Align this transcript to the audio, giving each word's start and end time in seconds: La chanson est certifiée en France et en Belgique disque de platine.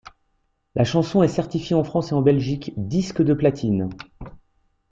La 0.73 0.83
chanson 0.83 1.21
est 1.21 1.27
certifiée 1.27 1.75
en 1.75 1.83
France 1.83 2.11
et 2.11 2.15
en 2.15 2.23
Belgique 2.23 2.73
disque 2.75 3.21
de 3.21 3.35
platine. 3.35 3.87